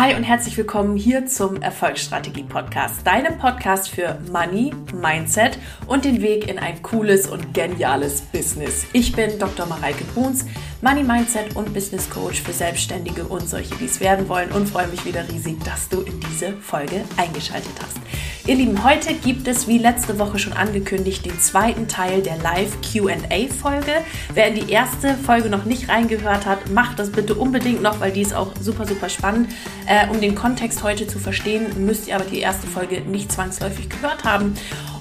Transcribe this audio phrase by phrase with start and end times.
[0.00, 6.22] Hi und herzlich willkommen hier zum Erfolgsstrategie Podcast, deinem Podcast für Money, Mindset und den
[6.22, 8.86] Weg in ein cooles und geniales Business.
[8.94, 9.66] Ich bin Dr.
[9.66, 10.46] Mareike Bruns,
[10.80, 14.88] Money Mindset und Business Coach für Selbstständige und solche, die es werden wollen und freue
[14.88, 17.98] mich wieder riesig, dass du in diese Folge eingeschaltet hast.
[18.46, 22.78] Ihr Lieben, heute gibt es wie letzte Woche schon angekündigt den zweiten Teil der Live
[22.80, 23.92] QA Folge.
[24.32, 28.12] Wer in die erste Folge noch nicht reingehört hat, macht das bitte unbedingt noch, weil
[28.12, 29.50] die ist auch super, super spannend.
[29.86, 33.90] Äh, um den Kontext heute zu verstehen, müsst ihr aber die erste Folge nicht zwangsläufig
[33.90, 34.54] gehört haben.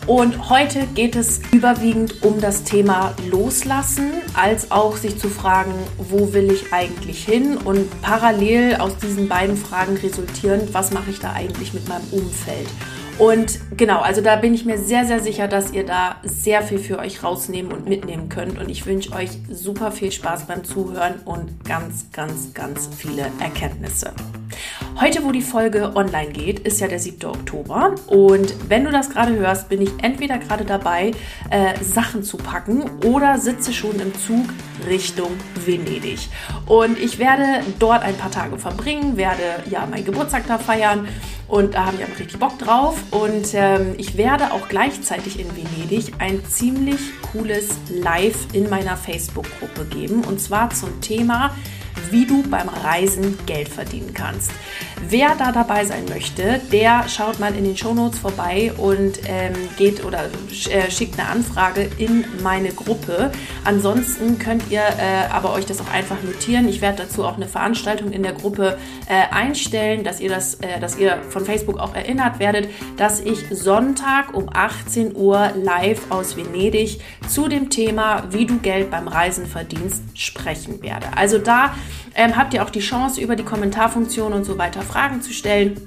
[0.06, 6.34] Und heute geht es überwiegend um das Thema Loslassen, als auch sich zu fragen, wo
[6.34, 7.58] will ich eigentlich hin?
[7.58, 12.68] Und parallel aus diesen beiden Fragen resultierend, was mache ich da eigentlich mit meinem Umfeld?
[13.20, 16.80] Und genau, also da bin ich mir sehr, sehr sicher, dass ihr da sehr viel
[16.80, 18.58] für euch rausnehmen und mitnehmen könnt.
[18.58, 24.14] Und ich wünsche euch super viel Spaß beim Zuhören und ganz, ganz, ganz viele Erkenntnisse.
[25.02, 27.30] Heute, wo die Folge online geht, ist ja der 7.
[27.30, 27.96] Oktober.
[28.08, 31.12] Und wenn du das gerade hörst, bin ich entweder gerade dabei,
[31.50, 34.48] äh, Sachen zu packen oder sitze schon im Zug
[34.90, 35.32] Richtung
[35.66, 36.28] Venedig.
[36.66, 41.08] Und ich werde dort ein paar Tage verbringen, werde ja meinen Geburtstag da feiern
[41.48, 43.02] und da habe ich einfach richtig Bock drauf.
[43.12, 47.00] Und ähm, ich werde auch gleichzeitig in Venedig ein ziemlich
[47.32, 50.26] cooles Live in meiner Facebook-Gruppe geben.
[50.26, 51.56] Und zwar zum Thema
[52.12, 54.52] wie du beim Reisen Geld verdienen kannst.
[55.08, 60.04] Wer da dabei sein möchte, der schaut mal in den Shownotes vorbei und ähm, geht
[60.04, 60.26] oder
[60.70, 63.32] äh, schickt eine Anfrage in meine Gruppe.
[63.64, 66.68] Ansonsten könnt ihr äh, aber euch das auch einfach notieren.
[66.68, 70.80] Ich werde dazu auch eine Veranstaltung in der Gruppe äh, einstellen, dass ihr das, äh,
[70.80, 76.36] dass ihr von Facebook auch erinnert werdet, dass ich Sonntag um 18 Uhr live aus
[76.36, 81.08] Venedig zu dem Thema, wie du Geld beim Reisen verdienst, sprechen werde.
[81.16, 81.74] Also da
[82.16, 85.80] ähm, habt ihr auch die Chance, über die Kommentarfunktion und so weiter Fragen zu stellen,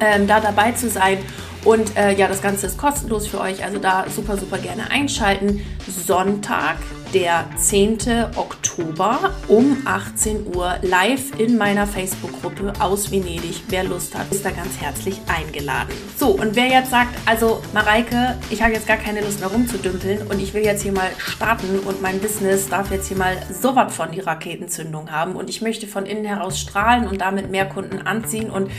[0.00, 1.18] ähm, da dabei zu sein.
[1.64, 5.60] Und äh, ja, das Ganze ist kostenlos für euch, also da super, super gerne einschalten.
[5.86, 6.76] Sonntag,
[7.12, 7.98] der 10.
[8.36, 13.62] Oktober um 18 Uhr live in meiner Facebook-Gruppe aus Venedig.
[13.68, 15.92] Wer Lust hat, ist da ganz herzlich eingeladen.
[16.16, 20.26] So, und wer jetzt sagt, also Mareike, ich habe jetzt gar keine Lust mehr rumzudümpeln
[20.28, 23.74] und ich will jetzt hier mal starten und mein Business darf jetzt hier mal so
[23.74, 27.66] was von die Raketenzündung haben und ich möchte von innen heraus strahlen und damit mehr
[27.66, 28.70] Kunden anziehen und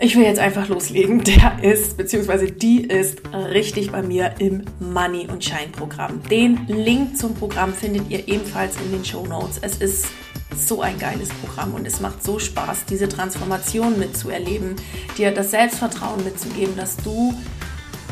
[0.00, 1.22] ich will jetzt einfach loslegen.
[1.24, 6.22] Der ist, beziehungsweise die ist richtig bei mir im Money und Shine Programm.
[6.30, 9.58] Den Link zum Programm findet ihr ebenfalls in den Show Notes.
[9.60, 10.06] Es ist
[10.56, 14.76] so ein geiles Programm und es macht so Spaß, diese Transformation mitzuerleben,
[15.16, 17.34] dir das Selbstvertrauen mitzugeben, dass du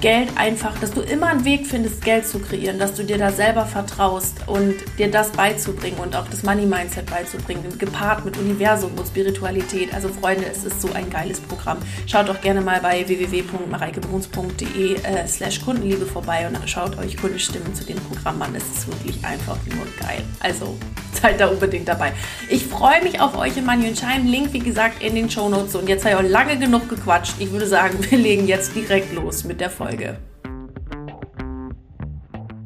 [0.07, 3.33] Geld einfach, dass du immer einen Weg findest, Geld zu kreieren, dass du dir da
[3.33, 8.93] selber vertraust und dir das beizubringen und auch das Money Mindset beizubringen, gepaart mit Universum
[8.97, 9.93] und Spiritualität.
[9.93, 11.79] Also Freunde, es ist so ein geiles Programm.
[12.07, 17.85] Schaut doch gerne mal bei www.mareikebruns.de äh, slash Kundenliebe vorbei und schaut euch Kundenstimmen zu
[17.85, 18.55] dem Programm an.
[18.55, 20.23] Es ist wirklich einfach nur geil.
[20.39, 20.79] Also
[21.21, 22.13] seid da unbedingt dabei.
[22.49, 24.29] Ich freue mich auf euch und Shine.
[24.29, 25.77] Link, wie gesagt, in den Show Notes.
[25.77, 27.35] Und jetzt habe ich auch lange genug gequatscht.
[27.39, 29.71] Ich würde sagen, wir legen jetzt direkt los mit der.
[29.77, 30.17] Folge.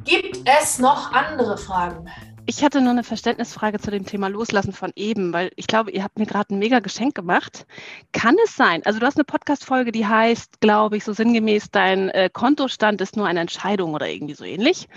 [0.05, 2.07] Gibt es noch andere Fragen?
[2.53, 6.03] Ich hatte nur eine Verständnisfrage zu dem Thema Loslassen von eben, weil ich glaube, ihr
[6.03, 7.65] habt mir gerade ein mega Geschenk gemacht.
[8.11, 12.09] Kann es sein, also du hast eine Podcast-Folge, die heißt, glaube ich, so sinngemäß, dein
[12.09, 14.89] äh, Kontostand ist nur eine Entscheidung oder irgendwie so ähnlich?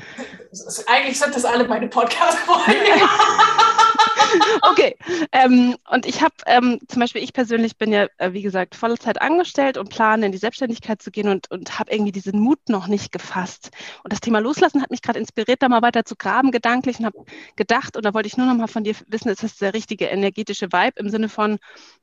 [0.89, 2.75] Eigentlich sind das alle meine Podcast-Folgen.
[4.63, 4.97] okay.
[5.33, 9.21] Ähm, und ich habe ähm, zum Beispiel, ich persönlich bin ja, äh, wie gesagt, Vollzeit
[9.21, 12.87] angestellt und plane in die Selbstständigkeit zu gehen und, und habe irgendwie diesen Mut noch
[12.87, 13.71] nicht gefasst.
[14.03, 17.07] Und das Thema Loslassen hat mich gerade inspiriert, da mal weiter zu graben gedanklich und
[17.07, 17.25] habe
[17.57, 20.07] gedacht, und da wollte ich nur noch mal von dir wissen, ist das der richtige
[20.07, 21.59] energetische Vibe im Sinne von,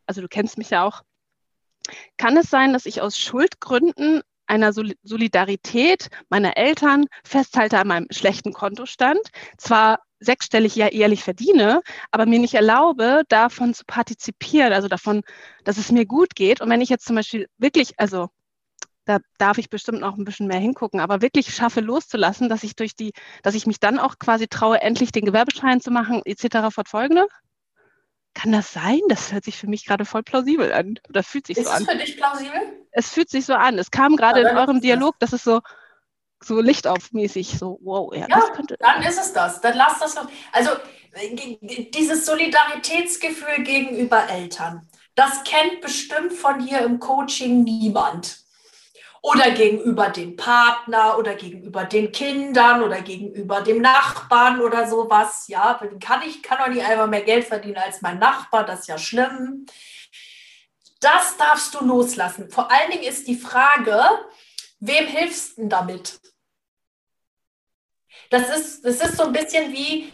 [0.05, 1.01] also du kennst mich ja auch,
[2.17, 8.51] kann es sein, dass ich aus Schuldgründen einer Solidarität meiner Eltern festhalte an meinem schlechten
[8.53, 9.21] Kontostand,
[9.57, 11.81] zwar sechsstellig ja ehrlich verdiene,
[12.11, 15.21] aber mir nicht erlaube, davon zu partizipieren, also davon,
[15.63, 16.61] dass es mir gut geht.
[16.61, 18.29] Und wenn ich jetzt zum Beispiel wirklich, also
[19.11, 22.77] da darf ich bestimmt noch ein bisschen mehr hingucken, aber wirklich schaffe loszulassen, dass ich
[22.77, 23.11] durch die,
[23.43, 26.73] dass ich mich dann auch quasi traue, endlich den Gewerbeschein zu machen, etc.
[26.73, 27.27] fortfolgende?
[28.33, 29.01] Kann das sein?
[29.09, 30.97] Das hört sich für mich gerade voll plausibel an.
[31.09, 31.81] Oder fühlt sich Ist so an.
[31.81, 32.61] Ist es für dich plausibel?
[32.91, 33.77] Es fühlt sich so an.
[33.77, 35.59] Es kam gerade in eurem Dialog, dass es so,
[36.41, 38.77] so lichtaufmäßig, so, wow, ja, ja das könnte.
[38.79, 39.59] Dann ist es das.
[39.59, 40.29] Dann lass das noch.
[40.53, 40.71] Also
[41.93, 48.37] dieses Solidaritätsgefühl gegenüber Eltern, das kennt bestimmt von hier im Coaching niemand.
[49.23, 55.47] Oder gegenüber dem Partner oder gegenüber den Kindern oder gegenüber dem Nachbarn oder sowas.
[55.47, 58.87] Ja, kann ich kann doch nicht einmal mehr Geld verdienen als mein Nachbar, das ist
[58.87, 59.67] ja schlimm
[60.99, 62.49] Das darfst du loslassen.
[62.49, 64.01] Vor allen Dingen ist die Frage,
[64.79, 66.19] wem hilfst du damit?
[68.31, 70.11] Das ist, das ist so ein bisschen wie,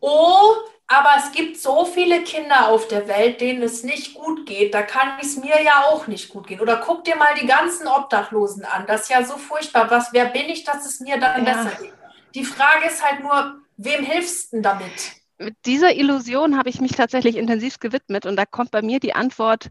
[0.00, 4.74] oh, aber es gibt so viele Kinder auf der Welt, denen es nicht gut geht.
[4.74, 6.60] Da kann es mir ja auch nicht gut gehen.
[6.60, 8.84] Oder guck dir mal die ganzen Obdachlosen an.
[8.86, 9.90] Das ist ja so furchtbar.
[9.90, 11.54] Was, wer bin ich, dass es mir dann ja.
[11.54, 11.94] besser geht?
[12.34, 15.12] Die Frage ist halt nur, wem hilfst du damit?
[15.38, 19.14] Mit dieser Illusion habe ich mich tatsächlich intensiv gewidmet und da kommt bei mir die
[19.14, 19.70] Antwort,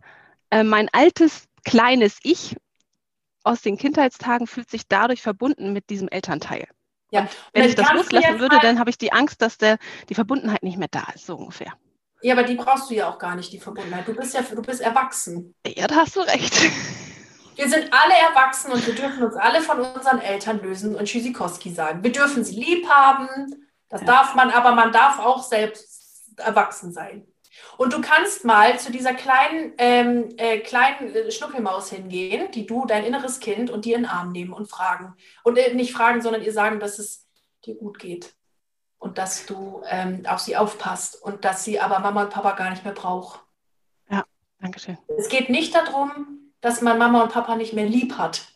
[0.50, 2.56] äh, mein altes kleines Ich
[3.44, 6.68] aus den Kindheitstagen fühlt sich dadurch verbunden mit diesem Elternteil.
[7.14, 7.28] Ja.
[7.54, 9.78] wenn ich das loslassen würde, dann habe ich die Angst, dass der,
[10.10, 11.74] die Verbundenheit nicht mehr da ist, so ungefähr.
[12.24, 14.08] Ja, aber die brauchst du ja auch gar nicht, die Verbundenheit.
[14.08, 15.54] Du bist ja, du bist erwachsen.
[15.68, 16.54] Ja, da hast du recht.
[17.56, 21.72] Wir sind alle erwachsen und wir dürfen uns alle von unseren Eltern lösen und Tschüssikowski
[21.72, 22.04] sagen.
[22.04, 23.30] Wir dürfen sie lieb haben,
[23.90, 24.08] das ja.
[24.08, 27.28] darf man, aber man darf auch selbst erwachsen sein.
[27.78, 32.86] Und du kannst mal zu dieser kleinen, ähm, äh, kleinen äh, Schnuckelmaus hingehen, die du,
[32.86, 35.16] dein inneres Kind, und die in den Arm nehmen und fragen.
[35.44, 37.28] Und äh, nicht fragen, sondern ihr sagen, dass es
[37.66, 38.34] dir gut geht.
[38.98, 42.70] Und dass du ähm, auf sie aufpasst und dass sie aber Mama und Papa gar
[42.70, 43.42] nicht mehr braucht.
[44.10, 44.24] Ja,
[44.60, 44.98] danke schön.
[45.18, 48.48] Es geht nicht darum, dass man Mama und Papa nicht mehr lieb hat.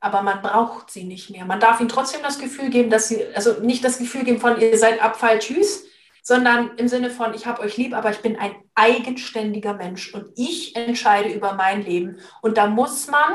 [0.00, 1.44] Aber man braucht sie nicht mehr.
[1.44, 4.60] Man darf ihnen trotzdem das Gefühl geben, dass sie, also nicht das Gefühl geben von,
[4.60, 5.84] ihr seid Abfall, tschüss,
[6.26, 10.32] sondern im Sinne von, ich habe euch lieb, aber ich bin ein eigenständiger Mensch und
[10.34, 12.18] ich entscheide über mein Leben.
[12.42, 13.32] Und da muss man,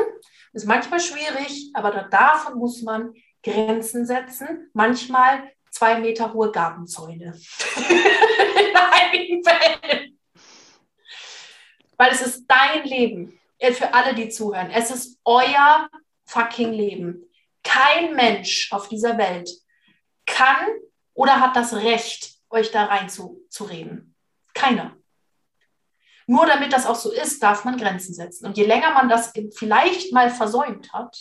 [0.51, 7.33] ist manchmal schwierig, aber da und muss man Grenzen setzen, manchmal zwei Meter hohe Gartenzäune.
[7.77, 10.19] In einigen Fällen.
[11.95, 13.39] Weil es ist dein Leben.
[13.71, 14.69] Für alle, die zuhören.
[14.69, 15.89] Es ist euer
[16.25, 17.23] fucking Leben.
[17.63, 19.49] Kein Mensch auf dieser Welt
[20.25, 20.67] kann
[21.13, 23.45] oder hat das Recht, euch da rein zu.
[24.53, 24.95] Keiner.
[26.27, 28.45] Nur damit das auch so ist, darf man Grenzen setzen.
[28.45, 31.17] Und je länger man das vielleicht mal versäumt hat,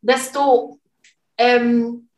[0.00, 0.80] desto
[1.38, 2.08] ähm,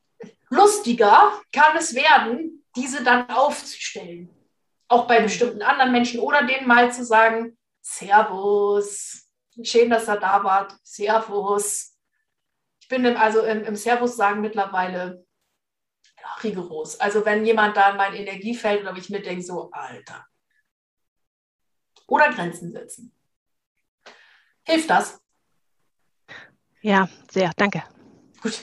[0.50, 4.28] lustiger kann es werden, diese dann aufzustellen.
[4.88, 9.28] Auch bei bestimmten anderen Menschen oder denen mal zu sagen, Servus,
[9.62, 11.96] schön, dass ihr da wart, Servus.
[12.80, 15.24] Ich bin im, also im, im Servus sagen mittlerweile
[16.42, 16.98] rigoros.
[17.00, 20.26] Also wenn jemand da in mein Energiefeld oder ich mir denke, so, Alter.
[22.06, 23.14] Oder Grenzen setzen.
[24.64, 25.20] Hilft das?
[26.80, 27.82] Ja, sehr, danke.
[28.42, 28.58] Gut.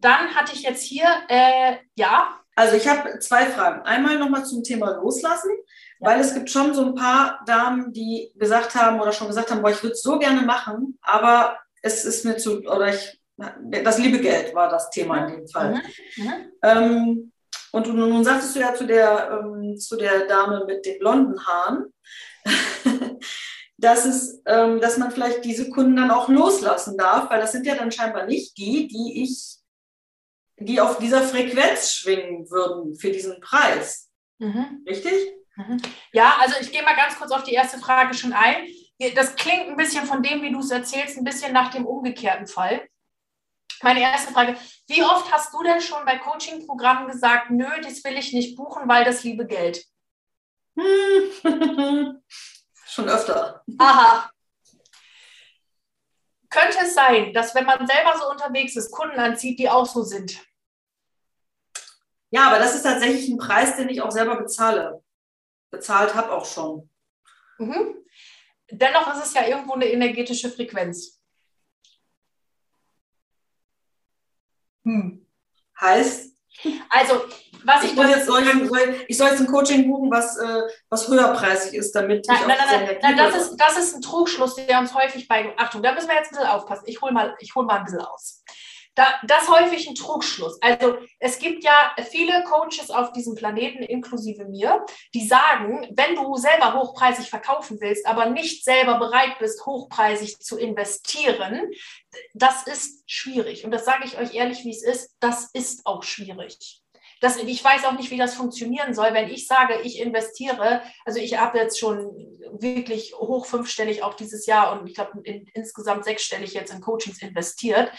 [0.00, 2.40] Dann hatte ich jetzt hier, äh, ja.
[2.54, 3.82] Also ich habe zwei Fragen.
[3.82, 5.50] Einmal nochmal zum Thema Loslassen,
[6.00, 6.08] ja.
[6.08, 9.62] weil es gibt schon so ein paar Damen, die gesagt haben oder schon gesagt haben,
[9.62, 13.98] boah, ich würde es so gerne machen, aber es ist mir zu, oder ich das
[13.98, 15.74] liebe Geld war das Thema in dem Fall.
[16.16, 16.24] Mhm.
[16.24, 16.52] Mhm.
[16.62, 17.32] Ähm,
[17.72, 21.44] und nun, nun sagtest du ja zu der, ähm, zu der Dame mit den blonden
[21.46, 21.92] Haaren,
[23.78, 27.66] dass, es, ähm, dass man vielleicht diese Kunden dann auch loslassen darf, weil das sind
[27.66, 29.56] ja dann scheinbar nicht die, die ich,
[30.58, 34.10] die auf dieser Frequenz schwingen würden für diesen Preis.
[34.38, 34.84] Mhm.
[34.86, 35.32] Richtig?
[35.56, 35.80] Mhm.
[36.12, 38.66] Ja, also ich gehe mal ganz kurz auf die erste Frage schon ein.
[39.14, 42.46] Das klingt ein bisschen von dem, wie du es erzählst, ein bisschen nach dem umgekehrten
[42.46, 42.82] Fall.
[43.82, 44.56] Meine erste Frage,
[44.86, 48.88] wie oft hast du denn schon bei Coaching-Programmen gesagt, nö, das will ich nicht buchen,
[48.88, 49.84] weil das liebe Geld?
[50.76, 51.32] Hm.
[52.86, 53.64] schon öfter.
[53.78, 54.30] Aha.
[56.48, 60.02] Könnte es sein, dass wenn man selber so unterwegs ist, Kunden anzieht, die auch so
[60.02, 60.38] sind?
[62.30, 65.02] Ja, aber das ist tatsächlich ein Preis, den ich auch selber bezahle.
[65.70, 66.88] Bezahlt habe auch schon.
[67.58, 67.96] Mhm.
[68.70, 71.21] Dennoch ist es ja irgendwo eine energetische Frequenz.
[74.84, 75.26] Hm.
[75.80, 76.32] Heißt?
[76.90, 77.24] Also,
[77.64, 77.92] was ich.
[77.92, 81.92] Ich, jetzt soll, soll, ich soll jetzt ein Coaching buchen, was, äh, was höherpreisig ist,
[81.92, 84.94] damit nein, ich nein, nein, nein, nein, das ist, das ist ein Trugschluss, der uns
[84.94, 85.54] häufig bei.
[85.56, 86.84] Achtung, da müssen wir jetzt ein bisschen aufpassen.
[86.86, 88.42] Ich hole mal, hol mal ein bisschen aus.
[88.94, 90.60] Da, das häufig ein Trugschluss.
[90.60, 94.84] Also es gibt ja viele Coaches auf diesem Planeten, inklusive mir,
[95.14, 100.58] die sagen, wenn du selber hochpreisig verkaufen willst, aber nicht selber bereit bist, hochpreisig zu
[100.58, 101.70] investieren,
[102.34, 103.64] das ist schwierig.
[103.64, 106.82] Und das sage ich euch ehrlich, wie es ist, das ist auch schwierig.
[107.22, 110.82] Das, ich weiß auch nicht, wie das funktionieren soll, wenn ich sage, ich investiere.
[111.04, 112.10] Also ich habe jetzt schon
[112.50, 117.22] wirklich hoch fünfstellig auch dieses Jahr und ich glaube in, insgesamt sechsstellig jetzt in Coachings
[117.22, 117.92] investiert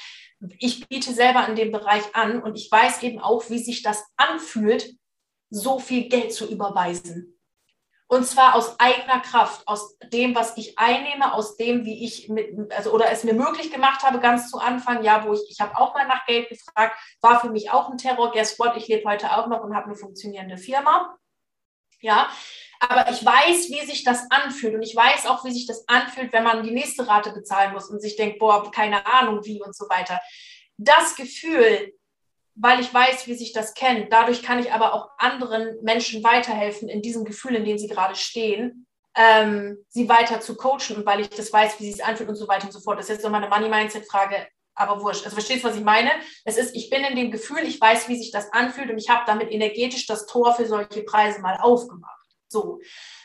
[0.60, 4.04] ich biete selber in dem Bereich an und ich weiß eben auch, wie sich das
[4.18, 4.96] anfühlt,
[5.50, 7.40] so viel Geld zu überweisen.
[8.08, 12.72] Und zwar aus eigener Kraft, aus dem, was ich einnehme, aus dem, wie ich mit,
[12.72, 15.76] also oder es mir möglich gemacht habe, ganz zu Anfang, ja, wo ich, ich habe
[15.78, 18.32] auch mal nach Geld gefragt, war für mich auch ein Terror.
[18.32, 18.78] Guess what?
[18.78, 21.18] Ich lebe heute auch noch und habe eine funktionierende Firma.
[22.02, 22.30] Ja,
[22.90, 24.76] aber ich weiß, wie sich das anfühlt.
[24.76, 27.90] Und ich weiß auch, wie sich das anfühlt, wenn man die nächste Rate bezahlen muss
[27.90, 30.20] und sich denkt, boah, keine Ahnung wie und so weiter.
[30.78, 31.94] Das Gefühl,
[32.56, 36.90] weil ich weiß, wie sich das kennt, dadurch kann ich aber auch anderen Menschen weiterhelfen
[36.90, 38.86] in diesem Gefühl, in dem sie gerade stehen,
[39.16, 42.36] ähm, sie weiter zu coachen und weil ich das weiß, wie sie es anfühlt und
[42.36, 42.98] so weiter und so fort.
[42.98, 45.24] Das ist jetzt nochmal eine Money-Mindset-Frage, aber wurscht.
[45.24, 46.12] Also verstehst du, was ich meine?
[46.46, 49.10] Es ist, ich bin in dem Gefühl, ich weiß, wie sich das anfühlt und ich
[49.10, 52.23] habe damit energetisch das Tor für solche Preise mal aufgemacht.
[52.54, 52.80] So.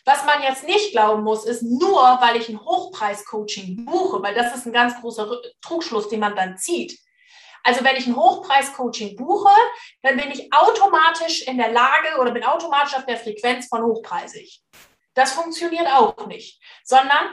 [0.04, 4.56] Was man jetzt nicht glauben muss, ist nur, weil ich ein Hochpreis-Coaching buche, weil das
[4.56, 6.99] ist ein ganz großer Trugschluss, den man dann zieht.
[7.62, 9.54] Also wenn ich ein Hochpreis-Coaching buche,
[10.02, 14.62] dann bin ich automatisch in der Lage oder bin automatisch auf der Frequenz von hochpreisig.
[15.12, 17.28] Das funktioniert auch nicht, sondern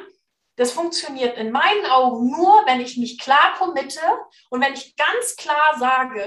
[0.57, 4.01] das funktioniert in meinen Augen nur, wenn ich mich klar committe
[4.49, 6.25] und wenn ich ganz klar sage,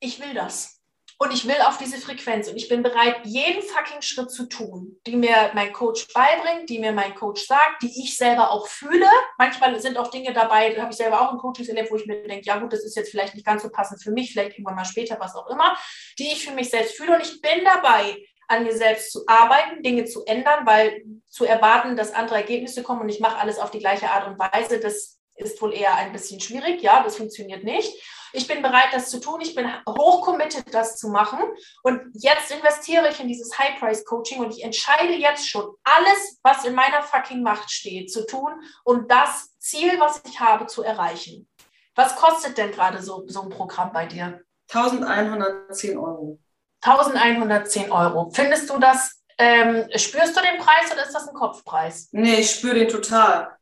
[0.00, 0.79] ich will das.
[1.22, 4.98] Und ich will auf diese Frequenz und ich bin bereit, jeden fucking Schritt zu tun,
[5.06, 9.06] die mir mein Coach beibringt, die mir mein Coach sagt, die ich selber auch fühle.
[9.36, 12.06] Manchmal sind auch Dinge dabei, da habe ich selber auch ein Coaching erlebt, wo ich
[12.06, 14.52] mir denke, ja gut, das ist jetzt vielleicht nicht ganz so passend für mich, vielleicht
[14.52, 15.76] irgendwann mal später, was auch immer,
[16.18, 17.14] die ich für mich selbst fühle.
[17.14, 18.16] Und ich bin dabei,
[18.48, 23.02] an mir selbst zu arbeiten, Dinge zu ändern, weil zu erwarten, dass andere Ergebnisse kommen
[23.02, 26.12] und ich mache alles auf die gleiche Art und Weise, das ist wohl eher ein
[26.12, 26.80] bisschen schwierig.
[26.80, 27.92] Ja, das funktioniert nicht.
[28.32, 29.40] Ich bin bereit, das zu tun.
[29.40, 31.40] Ich bin hochcommitted, das zu machen.
[31.82, 36.74] Und jetzt investiere ich in dieses High-Price-Coaching und ich entscheide jetzt schon alles, was in
[36.74, 38.52] meiner fucking Macht steht, zu tun,
[38.84, 41.48] um das Ziel, was ich habe, zu erreichen.
[41.94, 44.40] Was kostet denn gerade so, so ein Programm bei dir?
[44.72, 46.38] 1110 Euro.
[46.82, 48.30] 1110 Euro.
[48.32, 52.08] Findest du das, ähm, spürst du den Preis oder ist das ein Kopfpreis?
[52.12, 53.56] Nee, ich spüre den total.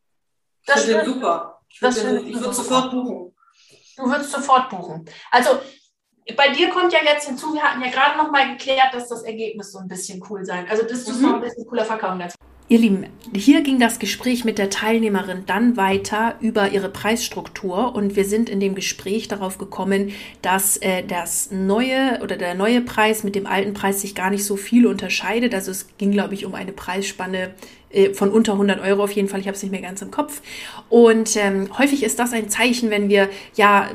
[0.62, 1.60] Ich finde den super.
[1.68, 3.27] Ich würde würd sofort buchen.
[3.98, 5.04] Du würdest sofort buchen.
[5.30, 5.58] Also
[6.36, 9.22] bei dir kommt ja jetzt hinzu, wir hatten ja gerade noch mal geklärt, dass das
[9.22, 10.66] Ergebnis so ein bisschen cool sein.
[10.70, 11.22] Also das ist mhm.
[11.22, 12.36] noch ein bisschen cooler verkaufen dazu.
[12.70, 18.14] Ihr Lieben, hier ging das Gespräch mit der Teilnehmerin dann weiter über ihre Preisstruktur und
[18.14, 20.12] wir sind in dem Gespräch darauf gekommen,
[20.42, 24.44] dass äh, das neue oder der neue Preis mit dem alten Preis sich gar nicht
[24.44, 25.54] so viel unterscheidet.
[25.54, 27.54] Also es ging, glaube ich, um eine Preisspanne
[28.14, 29.40] von unter 100 Euro auf jeden Fall.
[29.40, 30.42] Ich habe es nicht mehr ganz im Kopf.
[30.88, 33.88] Und ähm, häufig ist das ein Zeichen, wenn wir ja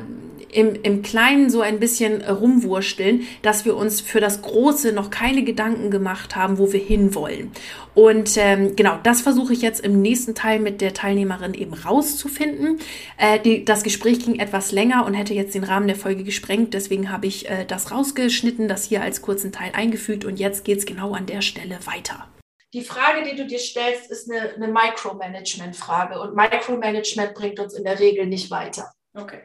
[0.54, 5.42] im, im Kleinen so ein bisschen rumwursteln, dass wir uns für das Große noch keine
[5.42, 7.50] Gedanken gemacht haben, wo wir hinwollen.
[7.94, 12.78] Und ähm, genau, das versuche ich jetzt im nächsten Teil mit der Teilnehmerin eben rauszufinden.
[13.18, 16.74] Äh, die, das Gespräch ging etwas länger und hätte jetzt den Rahmen der Folge gesprengt.
[16.74, 20.78] Deswegen habe ich äh, das rausgeschnitten, das hier als kurzen Teil eingefügt und jetzt geht
[20.78, 22.28] es genau an der Stelle weiter.
[22.74, 27.84] Die Frage, die du dir stellst, ist eine, eine Micromanagement-Frage und Micromanagement bringt uns in
[27.84, 28.92] der Regel nicht weiter.
[29.14, 29.44] Okay.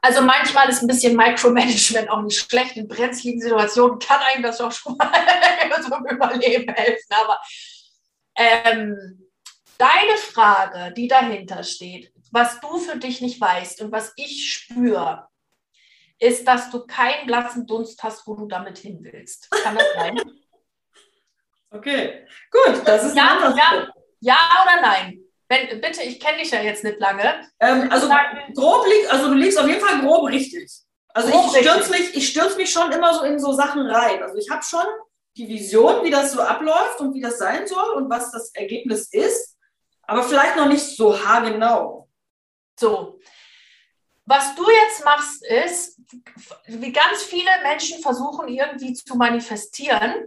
[0.00, 2.78] Also manchmal ist ein bisschen Micromanagement auch nicht schlecht.
[2.78, 5.12] In brenzligen Situationen kann einem das auch schon mal
[5.82, 7.08] zum Überleben helfen.
[7.10, 7.38] Aber
[8.36, 9.28] ähm,
[9.76, 15.28] deine Frage, die dahinter steht, was du für dich nicht weißt und was ich spüre,
[16.18, 19.50] ist, dass du keinen blassen Dunst hast, wo du damit hin willst.
[19.50, 20.18] Kann das sein?
[21.70, 23.88] Okay, gut, das ist ja, ja,
[24.20, 25.20] ja oder nein?
[25.48, 27.48] Wenn, bitte, ich kenne dich ja jetzt nicht lange.
[27.60, 28.08] Ähm, also
[28.54, 30.70] grob liegt, also du liegst auf jeden Fall grob richtig.
[31.08, 34.22] Also grob ich stürze mich, ich stürze mich schon immer so in so Sachen rein.
[34.22, 34.84] Also ich habe schon
[35.36, 39.12] die Vision, wie das so abläuft und wie das sein soll und was das Ergebnis
[39.12, 39.56] ist,
[40.02, 42.08] aber vielleicht noch nicht so haargenau.
[42.78, 43.20] So.
[44.24, 46.00] Was du jetzt machst, ist,
[46.66, 50.26] wie ganz viele Menschen versuchen irgendwie zu manifestieren,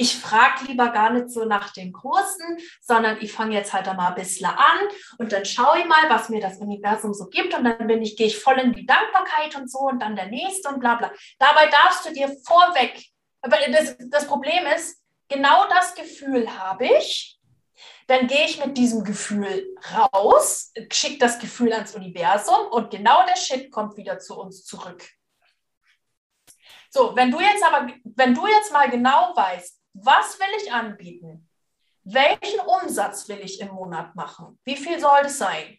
[0.00, 4.08] ich frage lieber gar nicht so nach den Kursen, sondern ich fange jetzt halt einmal
[4.08, 4.78] ein bisschen an
[5.18, 8.16] und dann schaue ich mal, was mir das Universum so gibt und dann bin ich,
[8.16, 11.12] gehe ich voll in die Dankbarkeit und so und dann der nächste und bla bla.
[11.38, 13.04] Dabei darfst du dir vorweg,
[13.42, 17.38] aber das, das Problem ist, genau das Gefühl habe ich,
[18.06, 23.36] dann gehe ich mit diesem Gefühl raus, schicke das Gefühl ans Universum und genau der
[23.36, 25.06] Shit kommt wieder zu uns zurück.
[26.88, 31.48] So, wenn du jetzt aber, wenn du jetzt mal genau weißt, was will ich anbieten?
[32.04, 34.58] Welchen Umsatz will ich im Monat machen?
[34.64, 35.78] Wie viel soll das sein?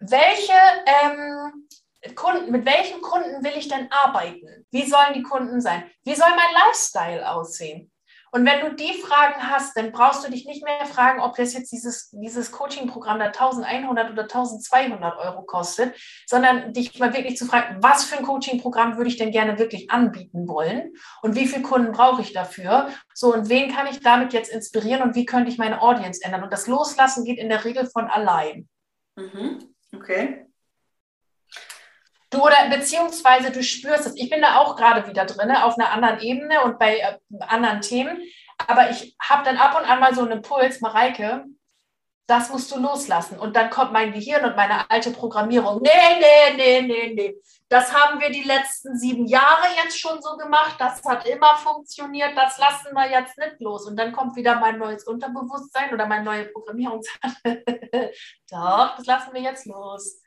[0.00, 0.52] Welche
[0.86, 1.68] ähm,
[2.14, 4.66] Kunden, mit welchen Kunden will ich denn arbeiten?
[4.70, 5.90] Wie sollen die Kunden sein?
[6.04, 7.90] Wie soll mein Lifestyle aussehen?
[8.36, 11.54] Und wenn du die Fragen hast, dann brauchst du dich nicht mehr fragen, ob das
[11.54, 15.94] jetzt dieses, dieses Coaching-Programm da 1100 oder 1200 Euro kostet,
[16.26, 19.90] sondern dich mal wirklich zu fragen, was für ein Coaching-Programm würde ich denn gerne wirklich
[19.90, 22.90] anbieten wollen und wie viele Kunden brauche ich dafür?
[23.14, 26.42] So, und wen kann ich damit jetzt inspirieren und wie könnte ich meine Audience ändern?
[26.42, 28.68] Und das Loslassen geht in der Regel von allein.
[29.16, 29.64] Mhm.
[29.94, 30.45] Okay.
[32.30, 34.16] Du oder beziehungsweise du spürst es.
[34.16, 37.80] Ich bin da auch gerade wieder drin, auf einer anderen Ebene und bei äh, anderen
[37.80, 38.20] Themen.
[38.66, 41.44] aber ich habe dann ab und an mal so einen Impuls, Mareike,
[42.26, 43.38] das musst du loslassen.
[43.38, 45.80] Und dann kommt mein Gehirn und meine alte Programmierung.
[45.82, 47.36] Nee, nee, nee, nee, nee.
[47.68, 50.76] Das haben wir die letzten sieben Jahre jetzt schon so gemacht.
[50.78, 52.36] Das hat immer funktioniert.
[52.36, 53.86] Das lassen wir jetzt nicht los.
[53.86, 57.02] Und dann kommt wieder mein neues Unterbewusstsein oder meine neue Programmierung.
[58.50, 60.20] Doch, das lassen wir jetzt los.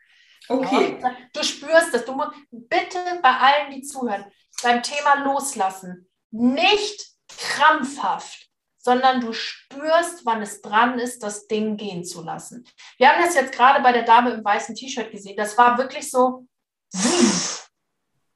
[0.50, 1.00] Okay.
[1.34, 2.06] Du spürst das.
[2.06, 4.26] Du musst bitte bei allen, die zuhören,
[4.64, 8.50] beim Thema Loslassen nicht krampfhaft
[8.82, 12.66] sondern du spürst, wann es dran ist, das Ding gehen zu lassen.
[12.98, 15.36] Wir haben das jetzt gerade bei der Dame im weißen T-Shirt gesehen.
[15.36, 16.48] Das war wirklich so,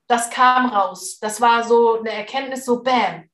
[0.08, 1.18] das kam raus.
[1.20, 3.30] Das war so eine Erkenntnis, so bam.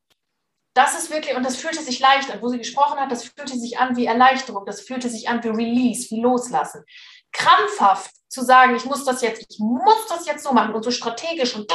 [0.76, 3.58] Das ist wirklich, und das fühlte sich leicht an, wo sie gesprochen hat, das fühlte
[3.58, 6.86] sich an wie Erleichterung, das fühlte sich an wie Release, wie Loslassen.
[7.32, 10.92] Krampfhaft zu sagen, ich muss das jetzt, ich muss das jetzt so machen und so
[10.92, 11.72] strategisch und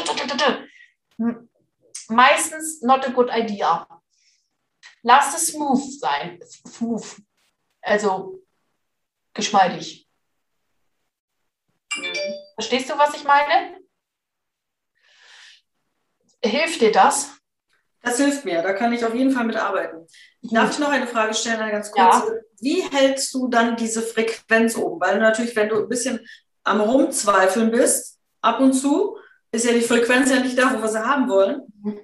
[2.08, 3.86] meistens not a good idea.
[5.02, 6.40] Lass es smooth sein.
[6.66, 7.16] Smooth.
[7.82, 8.40] Also
[9.34, 10.08] geschmeidig.
[12.54, 13.78] Verstehst du, was ich meine?
[16.42, 17.36] Hilft dir das?
[18.02, 20.06] Das hilft mir, da kann ich auf jeden Fall mitarbeiten.
[20.42, 22.34] Darf ich noch eine Frage stellen, eine ganz kurze?
[22.34, 22.40] Ja.
[22.60, 25.00] Wie hältst du dann diese Frequenz oben?
[25.00, 26.20] Weil natürlich, wenn du ein bisschen
[26.64, 29.16] am Rumzweifeln bist, ab und zu,
[29.52, 31.62] ist ja die Frequenz ja nicht da, wo wir sie haben wollen.
[31.82, 32.00] Mhm.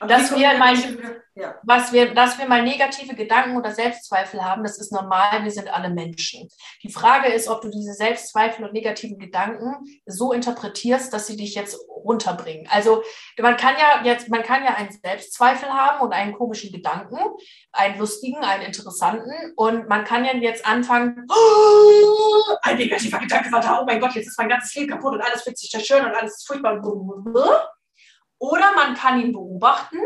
[0.00, 0.76] Aber dass wir, mein,
[1.36, 1.56] ja.
[1.64, 5.72] Was wir, dass wir mal negative Gedanken oder Selbstzweifel haben, das ist normal, wir sind
[5.72, 6.48] alle Menschen.
[6.82, 9.74] Die Frage ist, ob du diese Selbstzweifel und negativen Gedanken
[10.06, 12.68] so interpretierst, dass sie dich jetzt runterbringen.
[12.70, 13.02] Also
[13.40, 17.18] man kann ja jetzt, man kann ja einen Selbstzweifel haben und einen komischen Gedanken,
[17.72, 23.60] einen lustigen, einen interessanten und man kann ja jetzt anfangen, oh, ein negativer Gedanke war
[23.60, 26.06] da, oh mein Gott, jetzt ist mein ganzes Leben kaputt und alles wird sich zerstören
[26.06, 26.80] und alles ist furchtbar.
[28.44, 29.98] Oder man kann ihn beobachten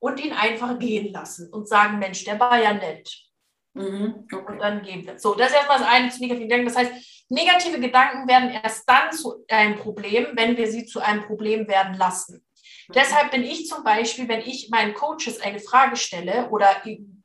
[0.00, 3.10] und ihn einfach gehen lassen und sagen, Mensch, der war ja nett.
[3.72, 4.44] Mhm, okay.
[4.52, 5.18] Und dann gehen wir.
[5.18, 6.66] So, das ist erstmal das eine zu negativen Gedanken.
[6.66, 11.24] Das heißt, negative Gedanken werden erst dann zu einem Problem, wenn wir sie zu einem
[11.24, 12.44] Problem werden lassen.
[12.88, 12.92] Mhm.
[12.92, 16.68] Deshalb bin ich zum Beispiel, wenn ich meinen Coaches eine Frage stelle oder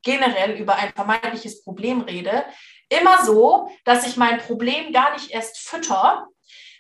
[0.04, 2.46] generell über ein vermeintliches Problem rede,
[2.88, 6.28] immer so, dass ich mein Problem gar nicht erst fütter,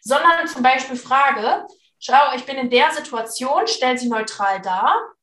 [0.01, 1.65] sondern zum Beispiel frage,
[2.03, 5.13] schau, ich bin in der Situation, stell sie neutral dar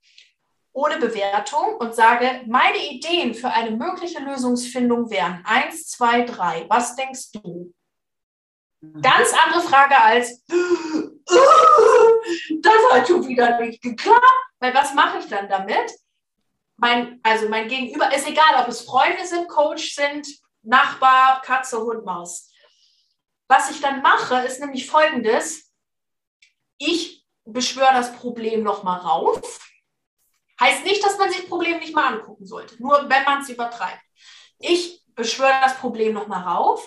[0.73, 6.65] ohne Bewertung und sage, meine Ideen für eine mögliche Lösungsfindung wären eins, zwei, drei.
[6.69, 7.75] Was denkst du?
[8.81, 9.03] Mhm.
[9.03, 10.45] Ganz andere Frage als,
[12.61, 14.25] das hat schon wieder nicht geklappt.
[14.61, 15.91] Weil was mache ich dann damit?
[16.77, 20.27] Mein, also mein Gegenüber ist egal, ob es Freunde sind, Coach sind,
[20.63, 22.53] Nachbar, Katze, Hund, Maus.
[23.49, 25.70] Was ich dann mache, ist nämlich folgendes.
[26.81, 29.61] Ich beschwöre das Problem nochmal rauf
[30.61, 33.49] Heißt nicht, dass man sich das Problem nicht mal angucken sollte, nur wenn man es
[33.49, 34.03] übertreibt.
[34.59, 36.87] Ich beschwöre das Problem nochmal rauf.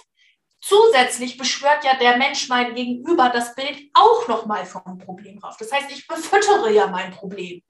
[0.62, 5.58] Zusätzlich beschwört ja der Mensch mein Gegenüber das Bild auch nochmal vom Problem rauf.
[5.58, 7.64] Das heißt, ich befüttere ja mein Problem.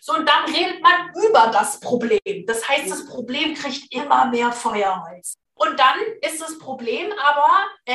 [0.00, 2.44] So, und dann redet man über das Problem.
[2.46, 5.34] Das heißt, das Problem kriegt immer mehr Feuerholz.
[5.54, 7.94] Und dann ist das Problem aber äh,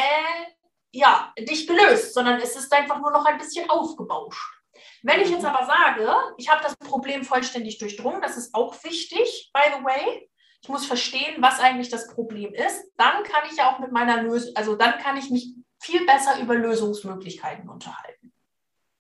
[0.94, 4.62] ja nicht gelöst, sondern es ist einfach nur noch ein bisschen aufgebauscht.
[5.02, 9.52] Wenn ich jetzt aber sage, ich habe das Problem vollständig durchdrungen, das ist auch wichtig,
[9.54, 10.30] by the way.
[10.62, 12.90] Ich muss verstehen, was eigentlich das Problem ist.
[12.96, 16.40] Dann kann ich ja auch mit meiner Lösung, also dann kann ich mich viel besser
[16.40, 18.34] über Lösungsmöglichkeiten unterhalten.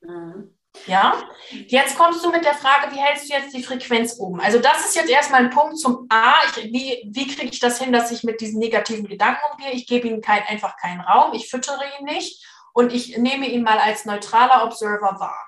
[0.01, 0.52] Mhm.
[0.85, 1.23] Ja,
[1.67, 4.41] jetzt kommst du mit der Frage, wie hältst du jetzt die Frequenz oben?
[4.41, 7.79] Also das ist jetzt erstmal ein Punkt zum A, ich, wie, wie kriege ich das
[7.79, 9.71] hin, dass ich mit diesen negativen Gedanken umgehe?
[9.71, 13.63] Ich gebe ihnen kein, einfach keinen Raum, ich füttere ihn nicht und ich nehme ihn
[13.63, 15.47] mal als neutraler Observer wahr.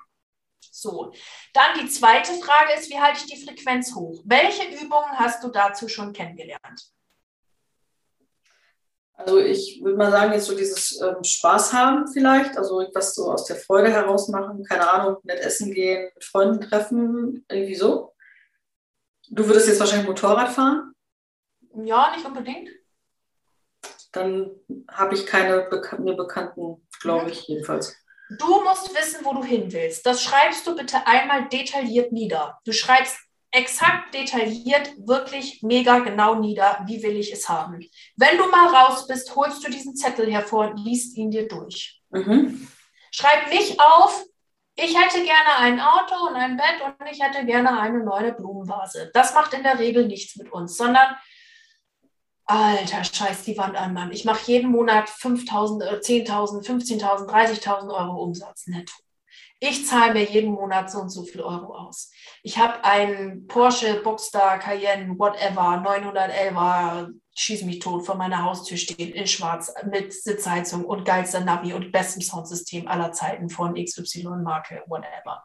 [0.70, 1.12] So,
[1.52, 4.20] dann die zweite Frage ist, wie halte ich die Frequenz hoch?
[4.24, 6.95] Welche Übungen hast du dazu schon kennengelernt?
[9.16, 13.32] Also ich würde mal sagen, jetzt so dieses ähm, Spaß haben vielleicht, also etwas so
[13.32, 18.14] aus der Freude heraus machen, keine Ahnung, nett essen gehen, mit Freunden treffen, irgendwie so.
[19.30, 20.92] Du würdest jetzt wahrscheinlich Motorrad fahren?
[21.84, 22.68] Ja, nicht unbedingt.
[24.12, 24.50] Dann
[24.90, 27.30] habe ich keine Beka mir Bekannten, glaube mhm.
[27.30, 27.96] ich jedenfalls.
[28.38, 30.04] Du musst wissen, wo du hin willst.
[30.04, 32.58] Das schreibst du bitte einmal detailliert nieder.
[32.64, 33.16] Du schreibst
[33.56, 37.88] exakt detailliert, wirklich mega genau nieder, wie will ich es haben.
[38.16, 42.02] Wenn du mal raus bist, holst du diesen Zettel hervor und liest ihn dir durch.
[42.10, 42.68] Mhm.
[43.10, 44.24] Schreib nicht auf,
[44.76, 49.10] ich hätte gerne ein Auto und ein Bett und ich hätte gerne eine neue Blumenvase.
[49.14, 51.16] Das macht in der Regel nichts mit uns, sondern
[52.44, 54.12] Alter, scheiß die Wand an, Mann.
[54.12, 58.92] Ich mache jeden Monat 5.000, 10.000, 15.000, 30.000 Euro Umsatz netto.
[59.58, 62.12] Ich zahle mir jeden Monat so und so viel Euro aus.
[62.46, 69.12] Ich habe einen Porsche Boxster Cayenne, whatever, 911er, schieß mich tot, vor meiner Haustür stehen,
[69.14, 75.44] in schwarz, mit Sitzheizung und geilster Navi und bestem Soundsystem aller Zeiten von XY-Marke, whatever.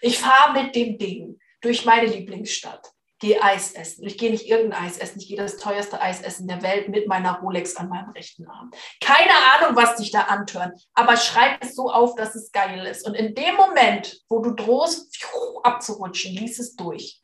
[0.00, 2.93] Ich fahre mit dem Ding durch meine Lieblingsstadt
[3.24, 4.04] gehe Eis essen.
[4.04, 7.08] Ich gehe nicht irgendein Eis essen, ich gehe das teuerste Eis essen der Welt mit
[7.08, 8.70] meiner Rolex an meinem rechten Arm.
[9.00, 13.06] Keine Ahnung, was dich da antört, aber schreib es so auf, dass es geil ist.
[13.06, 15.26] Und in dem Moment, wo du drohst,
[15.62, 17.22] abzurutschen, lies es durch.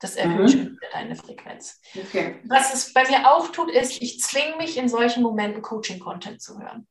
[0.00, 0.78] Das erhöht mhm.
[0.92, 1.80] deine Frequenz.
[1.96, 2.40] Okay.
[2.46, 6.60] Was es bei mir auch tut, ist, ich zwinge mich in solchen Momenten Coaching-Content zu
[6.60, 6.86] hören.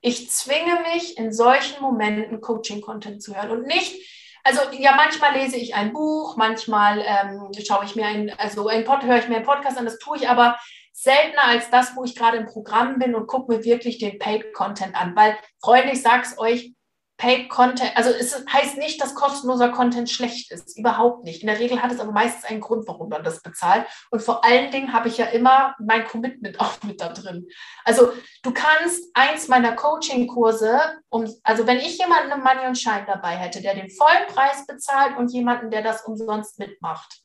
[0.00, 4.17] Ich zwinge mich in solchen Momenten Coaching-Content zu hören und nicht,
[4.48, 8.84] also ja, manchmal lese ich ein Buch, manchmal ähm, schaue ich mir ein, also ein
[8.84, 10.58] Pod, höre ich mir einen Podcast an, das tue ich aber
[10.92, 14.52] seltener als das, wo ich gerade im Programm bin und gucke mir wirklich den Paid
[14.54, 15.14] Content an.
[15.14, 16.72] Weil, Freunde, ich sage es euch,
[17.18, 21.42] Paid Content, also es heißt nicht, dass kostenloser Content schlecht ist, überhaupt nicht.
[21.42, 23.86] In der Regel hat es aber meistens einen Grund, warum man das bezahlt.
[24.12, 27.48] Und vor allen Dingen habe ich ja immer mein Commitment auch mit da drin.
[27.84, 28.12] Also
[28.44, 33.36] du kannst eins meiner Coaching-Kurse, um, also wenn ich jemanden im Money und Shine dabei
[33.36, 37.22] hätte, der den vollen Preis bezahlt und jemanden, der das umsonst mitmacht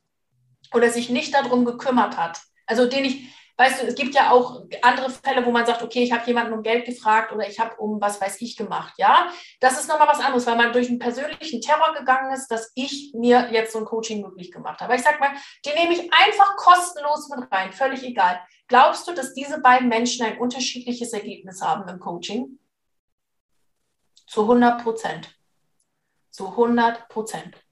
[0.72, 4.62] oder sich nicht darum gekümmert hat, also den ich, weißt du, es gibt ja auch
[4.82, 7.76] andere Fälle, wo man sagt, okay, ich habe jemanden um Geld gefragt oder ich habe
[7.76, 8.94] um was weiß ich gemacht.
[8.96, 12.72] Ja, das ist nochmal was anderes, weil man durch einen persönlichen Terror gegangen ist, dass
[12.74, 14.92] ich mir jetzt so ein Coaching möglich gemacht habe.
[14.92, 15.30] Aber ich sag mal,
[15.64, 18.40] die nehme ich einfach kostenlos mit rein, völlig egal.
[18.66, 22.58] Glaubst du, dass diese beiden Menschen ein unterschiedliches Ergebnis haben im Coaching?
[24.26, 25.38] Zu 100 Prozent.
[26.30, 27.63] Zu 100 Prozent.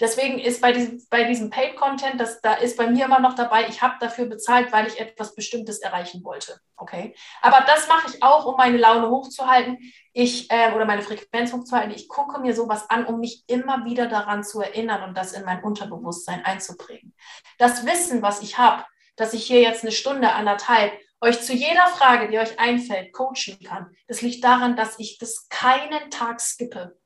[0.00, 3.66] Deswegen ist bei diesem, bei diesem Paid-Content, das, da ist bei mir immer noch dabei,
[3.68, 6.58] ich habe dafür bezahlt, weil ich etwas Bestimmtes erreichen wollte.
[6.76, 7.14] Okay.
[7.40, 9.78] Aber das mache ich auch, um meine Laune hochzuhalten.
[10.12, 11.94] Ich, äh, oder meine Frequenz hochzuhalten.
[11.94, 15.44] Ich gucke mir sowas an, um mich immer wieder daran zu erinnern und das in
[15.44, 17.14] mein Unterbewusstsein einzuprägen.
[17.58, 18.84] Das Wissen, was ich habe,
[19.16, 23.58] dass ich hier jetzt eine Stunde, anderthalb euch zu jeder Frage, die euch einfällt, coachen
[23.64, 26.96] kann, das liegt daran, dass ich das keinen Tag skippe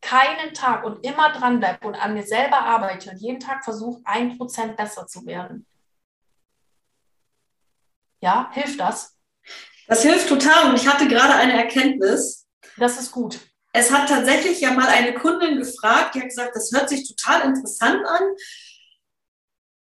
[0.00, 4.36] keinen Tag und immer dranbleibe und an mir selber arbeite und jeden Tag versuche, ein
[4.36, 5.66] Prozent besser zu werden.
[8.20, 9.16] Ja, hilft das?
[9.86, 12.46] Das hilft total und ich hatte gerade eine Erkenntnis.
[12.76, 13.40] Das ist gut.
[13.72, 17.42] Es hat tatsächlich ja mal eine Kundin gefragt, die hat gesagt, das hört sich total
[17.42, 18.22] interessant an.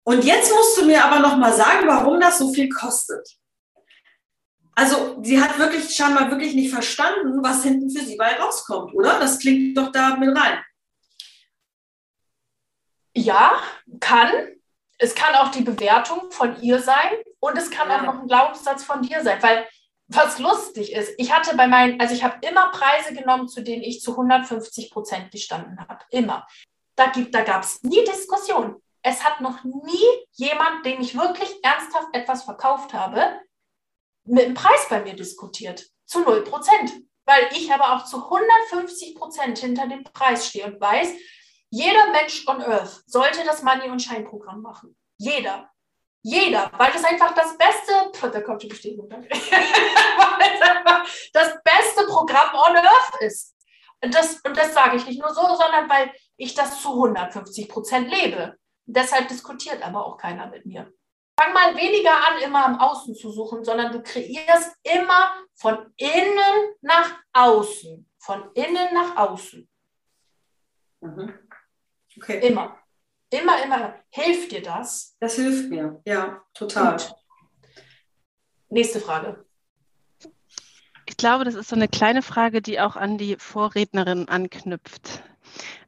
[0.05, 3.40] Und jetzt musst du mir aber noch mal sagen, warum das so viel kostet.
[4.81, 9.19] Also sie hat wirklich scheinbar wirklich nicht verstanden, was hinten für sie bei rauskommt, oder?
[9.21, 10.65] Das klingt doch da mit rein.
[13.15, 13.61] Ja,
[14.01, 14.31] kann.
[14.97, 17.99] Es kann auch die Bewertung von ihr sein und es kann ja.
[17.99, 19.69] auch noch ein Glaubenssatz von dir sein, weil
[20.09, 23.83] was lustig ist, ich hatte bei meinen, also ich habe immer Preise genommen, zu denen
[23.83, 26.03] ich zu 150 Prozent gestanden habe.
[26.09, 26.47] Immer.
[26.97, 28.81] Da, da gab es nie Diskussion.
[29.03, 33.41] Es hat noch nie jemand, dem ich wirklich ernsthaft etwas verkauft habe,
[34.31, 35.87] mit dem Preis bei mir diskutiert.
[36.07, 36.93] Zu 0 Prozent.
[37.27, 41.13] Weil ich aber auch zu 150 Prozent hinter dem Preis stehe und weiß,
[41.71, 44.97] jeder Mensch on Earth sollte das Money- und Scheinprogramm machen.
[45.19, 45.71] Jeder.
[46.23, 49.29] Jeder, weil das einfach das beste, da kommt die Bestätigung, danke.
[49.33, 53.55] einfach das beste Programm on Earth ist.
[54.03, 57.69] Und das, und das sage ich nicht nur so, sondern weil ich das zu 150
[57.69, 58.57] Prozent lebe.
[58.87, 60.93] Deshalb diskutiert aber auch keiner mit mir.
[61.41, 66.75] Fang mal weniger an, immer am Außen zu suchen, sondern du kreierst immer von innen
[66.83, 68.07] nach außen.
[68.19, 69.67] Von innen nach außen.
[71.01, 71.33] Mhm.
[72.15, 72.47] Okay.
[72.47, 72.79] Immer.
[73.31, 73.95] Immer, immer.
[74.11, 75.17] Hilft dir das?
[75.19, 76.99] Das hilft mir, ja, total.
[76.99, 77.15] Gut.
[78.69, 79.43] Nächste Frage.
[81.07, 85.23] Ich glaube, das ist so eine kleine Frage, die auch an die Vorrednerin anknüpft.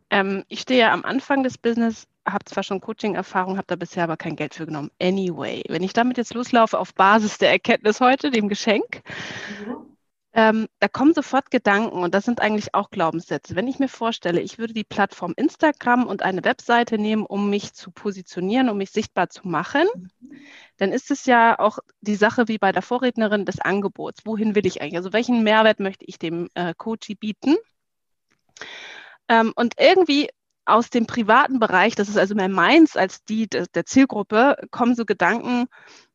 [0.09, 4.05] Ähm, ich stehe ja am Anfang des Business habe zwar schon Coaching-Erfahrung, habe da bisher
[4.05, 4.91] aber kein Geld für genommen.
[5.01, 9.03] Anyway, wenn ich damit jetzt loslaufe auf Basis der Erkenntnis heute, dem Geschenk,
[9.67, 9.97] mhm.
[10.33, 13.57] ähm, da kommen sofort Gedanken und das sind eigentlich auch Glaubenssätze.
[13.57, 17.75] Wenn ich mir vorstelle, ich würde die Plattform Instagram und eine Webseite nehmen, um mich
[17.75, 19.89] zu positionieren, um mich sichtbar zu machen,
[20.21, 20.37] mhm.
[20.77, 24.25] dann ist es ja auch die Sache wie bei der Vorrednerin des Angebots.
[24.25, 24.97] Wohin will ich eigentlich?
[24.97, 27.57] Also welchen Mehrwert möchte ich dem äh, Coachie bieten?
[29.29, 30.29] Ähm, und irgendwie
[30.64, 34.94] aus dem privaten Bereich, das ist also mehr meins als die der, der Zielgruppe, kommen
[34.94, 35.66] so Gedanken,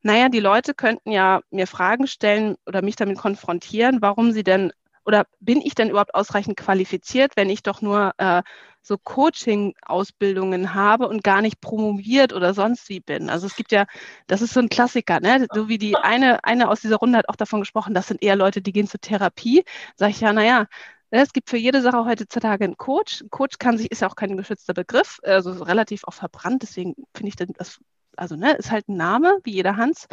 [0.01, 4.71] naja, die Leute könnten ja mir Fragen stellen oder mich damit konfrontieren, warum sie denn
[5.07, 8.43] oder bin ich denn überhaupt ausreichend qualifiziert, wenn ich doch nur äh,
[8.81, 13.29] so Coaching-Ausbildungen habe und gar nicht promoviert oder sonst wie bin?
[13.29, 13.85] Also es gibt ja,
[14.27, 15.47] das ist so ein Klassiker, ne?
[15.53, 18.35] So wie die eine, eine aus dieser Runde hat auch davon gesprochen, das sind eher
[18.35, 19.63] Leute, die gehen zur Therapie.
[19.95, 20.65] Sag ich ja, naja,
[21.09, 23.21] Es gibt für jede Sache heutzutage einen Coach.
[23.21, 26.95] Ein Coach kann sich, ist ja auch kein geschützter Begriff, also relativ auch verbrannt, deswegen
[27.15, 27.79] finde ich das,
[28.15, 30.07] also ne, ist halt ein Name, wie jeder Hans.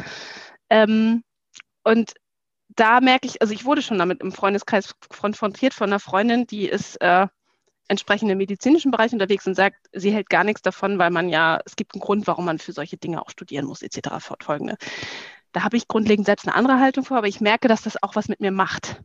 [0.69, 1.23] Ähm,
[1.83, 2.13] und
[2.69, 6.67] da merke ich, also ich wurde schon damit im Freundeskreis konfrontiert von einer Freundin, die
[6.67, 7.27] ist äh,
[7.87, 11.59] entsprechend im medizinischen Bereich unterwegs und sagt, sie hält gar nichts davon, weil man ja,
[11.65, 14.19] es gibt einen Grund, warum man für solche Dinge auch studieren muss, etc.
[14.19, 14.75] fortfolgende.
[15.51, 18.15] Da habe ich grundlegend selbst eine andere Haltung vor, aber ich merke, dass das auch
[18.15, 19.01] was mit mir macht.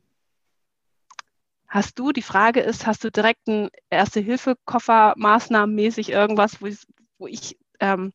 [1.71, 6.85] Hast du, die Frage ist, hast du direkt einen Erste-Hilfe-Koffer maßnahmenmäßig irgendwas, wo ich,
[7.19, 8.13] wo ich ähm,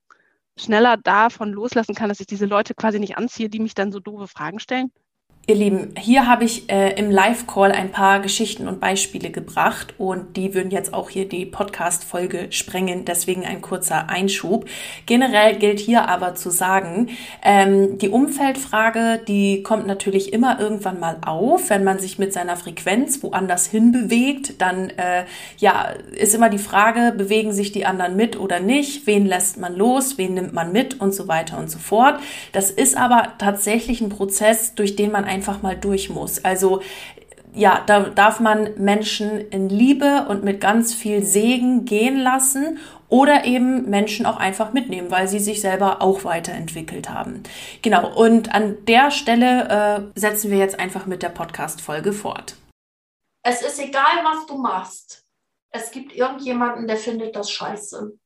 [0.58, 4.00] schneller davon loslassen kann, dass ich diese Leute quasi nicht anziehe, die mich dann so
[4.02, 4.92] doofe Fragen stellen?
[5.48, 10.38] Ihr Lieben, hier habe ich äh, im Live-Call ein paar Geschichten und Beispiele gebracht und
[10.38, 14.66] die würden jetzt auch hier die Podcast-Folge sprengen, deswegen ein kurzer Einschub.
[15.06, 17.10] Generell gilt hier aber zu sagen,
[17.44, 22.58] ähm, die Umfeldfrage, die kommt natürlich immer irgendwann mal auf, wenn man sich mit seiner
[22.58, 25.26] Frequenz woanders hin bewegt, dann äh,
[25.60, 29.76] ja, ist immer die Frage, bewegen sich die anderen mit oder nicht, wen lässt man
[29.76, 32.20] los, wen nimmt man mit und so weiter und so fort.
[32.52, 36.44] Das ist aber tatsächlich ein Prozess, durch den man einfach mal durch muss.
[36.44, 36.82] Also
[37.54, 43.46] ja, da darf man Menschen in Liebe und mit ganz viel Segen gehen lassen oder
[43.46, 47.44] eben Menschen auch einfach mitnehmen, weil sie sich selber auch weiterentwickelt haben.
[47.82, 52.56] Genau, und an der Stelle äh, setzen wir jetzt einfach mit der Podcast-Folge fort.
[53.44, 55.24] Es ist egal, was du machst.
[55.72, 58.18] Es gibt irgendjemanden, der findet das scheiße.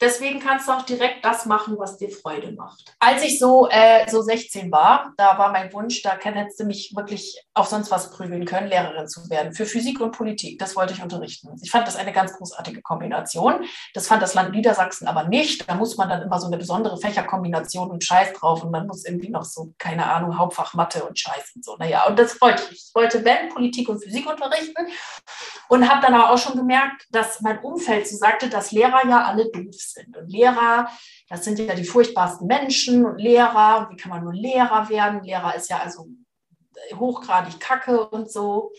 [0.00, 2.94] Deswegen kannst du auch direkt das machen, was dir Freude macht.
[2.98, 6.92] Als ich so, äh, so 16 war, da war mein Wunsch, da hättest du mich
[6.96, 9.52] wirklich auf sonst was prügeln können, Lehrerin zu werden.
[9.52, 11.54] Für Physik und Politik, das wollte ich unterrichten.
[11.62, 13.64] Ich fand das eine ganz großartige Kombination.
[13.92, 15.68] Das fand das Land Niedersachsen aber nicht.
[15.68, 19.04] Da muss man dann immer so eine besondere Fächerkombination und Scheiß drauf und man muss
[19.04, 21.76] irgendwie noch so, keine Ahnung, Hauptfach Mathe und Scheiß und so.
[21.76, 22.86] Naja, und das wollte ich.
[22.90, 24.86] Ich wollte, wenn, Politik und Physik unterrichten
[25.68, 29.24] und habe dann aber auch schon gemerkt, dass mein Umfeld so sagte, dass Lehrer ja
[29.24, 29.89] alle doof sind.
[29.96, 30.90] Und Lehrer,
[31.28, 33.88] das sind ja die furchtbarsten Menschen und Lehrer.
[33.90, 35.22] Wie kann man nur Lehrer werden?
[35.22, 36.08] Lehrer ist ja also
[36.94, 38.72] hochgradig Kacke und so.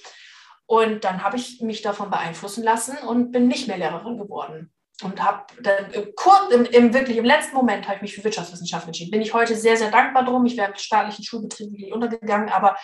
[0.65, 4.71] Und dann habe ich mich davon beeinflussen lassen und bin nicht mehr Lehrerin geworden.
[5.03, 8.85] Und habe dann kurz, im, im, wirklich im letzten Moment habe ich mich für Wirtschaftswissenschaft
[8.85, 9.11] entschieden.
[9.11, 10.45] Bin ich heute sehr, sehr dankbar drum.
[10.45, 12.77] Ich wäre im staatlichen Schulbetrieb wirklich untergegangen, aber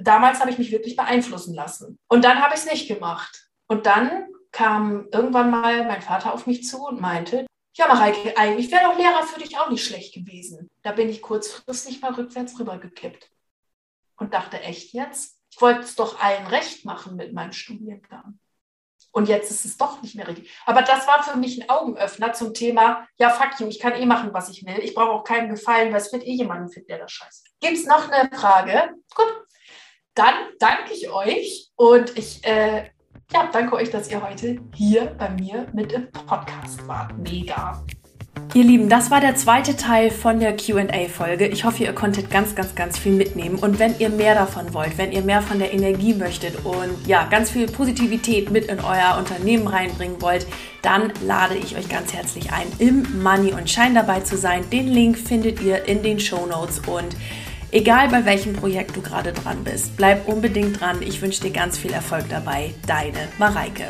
[0.00, 1.98] damals habe ich mich wirklich beeinflussen lassen.
[2.08, 3.48] Und dann habe ich es nicht gemacht.
[3.66, 7.46] Und dann kam irgendwann mal mein Vater auf mich zu und meinte,
[7.78, 10.68] ja, Mareike, eigentlich wäre doch Lehrer für dich auch nicht schlecht gewesen.
[10.82, 13.30] Da bin ich kurzfristig mal rückwärts rübergekippt
[14.16, 15.38] und dachte, echt jetzt?
[15.50, 18.38] Ich wollte es doch allen recht machen mit meinem Studiengang.
[19.12, 20.50] Und jetzt ist es doch nicht mehr richtig.
[20.66, 24.06] Aber das war für mich ein Augenöffner zum Thema, ja, fuck you, ich kann eh
[24.06, 24.78] machen, was ich will.
[24.80, 27.44] Ich brauche auch keinen Gefallen, weil es wird eh jemanden finden, der das scheiße.
[27.60, 28.94] Gibt es noch eine Frage?
[29.14, 29.32] Gut.
[30.14, 32.90] Dann danke ich euch und ich äh,
[33.32, 37.16] ja, danke euch, dass ihr heute hier bei mir mit im Podcast wart.
[37.18, 37.82] Mega.
[38.54, 41.48] Ihr Lieben, das war der zweite Teil von der QA-Folge.
[41.48, 43.56] Ich hoffe, ihr konntet ganz, ganz, ganz viel mitnehmen.
[43.58, 47.26] Und wenn ihr mehr davon wollt, wenn ihr mehr von der Energie möchtet und ja,
[47.28, 50.46] ganz viel Positivität mit in euer Unternehmen reinbringen wollt,
[50.80, 54.64] dann lade ich euch ganz herzlich ein, im Money und Shine dabei zu sein.
[54.70, 57.14] Den Link findet ihr in den Show Notes und
[57.70, 61.02] Egal bei welchem Projekt du gerade dran bist, bleib unbedingt dran.
[61.02, 62.72] Ich wünsche dir ganz viel Erfolg dabei.
[62.86, 63.88] Deine Mareike.